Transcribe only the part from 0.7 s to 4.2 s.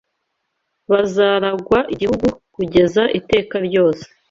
Bazaragwa igihugu kugeza iteka ryose